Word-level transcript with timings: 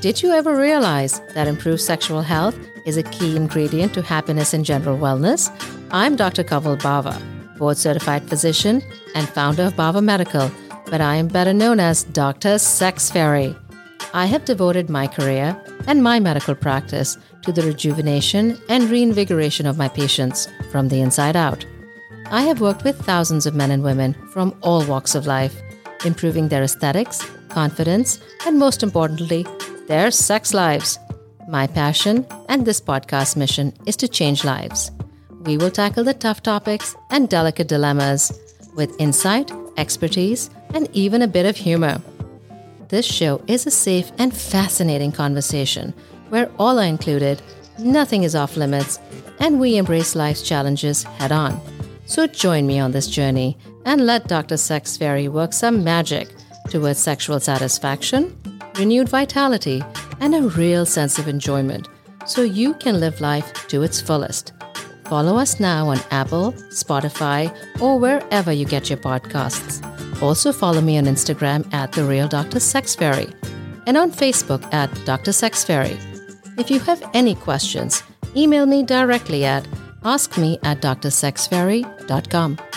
Did 0.00 0.22
you 0.22 0.30
ever 0.30 0.54
realize 0.54 1.20
that 1.34 1.48
improved 1.48 1.80
sexual 1.80 2.22
health 2.22 2.56
is 2.86 2.96
a 2.96 3.02
key 3.02 3.34
ingredient 3.34 3.94
to 3.94 4.02
happiness 4.02 4.54
and 4.54 4.64
general 4.64 4.96
wellness? 4.96 5.50
I'm 5.90 6.14
Dr. 6.14 6.44
Kaval 6.44 6.78
Bava, 6.80 7.20
board 7.58 7.76
certified 7.76 8.28
physician 8.28 8.80
and 9.16 9.28
founder 9.28 9.64
of 9.64 9.74
Bava 9.74 10.02
Medical, 10.02 10.52
but 10.86 11.00
I 11.00 11.16
am 11.16 11.26
better 11.26 11.52
known 11.52 11.80
as 11.80 12.04
Dr. 12.04 12.58
Sex 12.58 13.10
Fairy. 13.10 13.56
I 14.14 14.26
have 14.26 14.44
devoted 14.44 14.88
my 14.88 15.08
career 15.08 15.60
and 15.88 16.00
my 16.00 16.20
medical 16.20 16.54
practice 16.54 17.18
to 17.42 17.50
the 17.50 17.62
rejuvenation 17.62 18.56
and 18.68 18.88
reinvigoration 18.88 19.66
of 19.66 19.78
my 19.78 19.88
patients 19.88 20.46
from 20.70 20.90
the 20.90 21.00
inside 21.00 21.34
out. 21.34 21.66
I 22.30 22.42
have 22.42 22.60
worked 22.60 22.84
with 22.84 23.00
thousands 23.00 23.46
of 23.46 23.54
men 23.54 23.70
and 23.70 23.82
women 23.82 24.14
from 24.32 24.54
all 24.60 24.84
walks 24.84 25.14
of 25.14 25.26
life, 25.26 25.62
improving 26.04 26.48
their 26.48 26.62
aesthetics, 26.62 27.24
confidence, 27.48 28.20
and 28.44 28.58
most 28.58 28.82
importantly, 28.82 29.46
their 29.86 30.10
sex 30.10 30.52
lives. 30.52 30.98
My 31.48 31.66
passion 31.66 32.26
and 32.50 32.66
this 32.66 32.82
podcast 32.82 33.34
mission 33.36 33.72
is 33.86 33.96
to 33.96 34.08
change 34.08 34.44
lives. 34.44 34.90
We 35.44 35.56
will 35.56 35.70
tackle 35.70 36.04
the 36.04 36.12
tough 36.12 36.42
topics 36.42 36.94
and 37.08 37.30
delicate 37.30 37.68
dilemmas 37.68 38.30
with 38.74 38.94
insight, 39.00 39.50
expertise, 39.78 40.50
and 40.74 40.86
even 40.92 41.22
a 41.22 41.28
bit 41.28 41.46
of 41.46 41.56
humor. 41.56 41.98
This 42.88 43.06
show 43.06 43.40
is 43.46 43.66
a 43.66 43.70
safe 43.70 44.12
and 44.18 44.36
fascinating 44.36 45.12
conversation 45.12 45.94
where 46.28 46.50
all 46.58 46.78
are 46.78 46.84
included, 46.84 47.40
nothing 47.78 48.24
is 48.24 48.34
off 48.34 48.58
limits, 48.58 48.98
and 49.40 49.58
we 49.58 49.78
embrace 49.78 50.14
life's 50.14 50.42
challenges 50.42 51.04
head 51.04 51.32
on. 51.32 51.58
So 52.08 52.26
join 52.26 52.66
me 52.66 52.80
on 52.80 52.90
this 52.90 53.06
journey 53.06 53.56
and 53.84 54.04
let 54.04 54.26
Dr. 54.26 54.56
Sex 54.56 54.96
Fairy 54.96 55.28
work 55.28 55.52
some 55.52 55.84
magic 55.84 56.28
towards 56.68 56.98
sexual 56.98 57.38
satisfaction 57.38 58.36
renewed 58.78 59.08
vitality, 59.08 59.82
and 60.20 60.34
a 60.34 60.42
real 60.42 60.86
sense 60.86 61.18
of 61.18 61.28
enjoyment 61.28 61.88
so 62.26 62.42
you 62.42 62.74
can 62.74 63.00
live 63.00 63.20
life 63.20 63.66
to 63.68 63.82
its 63.82 64.00
fullest. 64.00 64.52
Follow 65.06 65.36
us 65.36 65.58
now 65.58 65.88
on 65.88 65.98
Apple, 66.10 66.52
Spotify, 66.70 67.54
or 67.80 67.98
wherever 67.98 68.52
you 68.52 68.64
get 68.64 68.90
your 68.90 68.98
podcasts. 68.98 69.82
Also 70.22 70.52
follow 70.52 70.80
me 70.80 70.98
on 70.98 71.04
Instagram 71.04 71.72
at 71.72 71.92
The 71.92 72.04
Real 72.04 72.28
Dr. 72.28 72.60
Sex 72.60 72.94
Fairy 72.94 73.28
and 73.86 73.96
on 73.96 74.10
Facebook 74.10 74.62
at 74.72 74.92
Dr. 75.06 75.32
Sex 75.32 75.64
Fairy. 75.64 75.96
If 76.58 76.70
you 76.70 76.80
have 76.80 77.02
any 77.14 77.34
questions, 77.34 78.02
email 78.36 78.66
me 78.66 78.82
directly 78.82 79.44
at 79.44 79.66
askme 80.02 80.58
at 80.62 80.80
drsexfairy.com. 80.80 82.67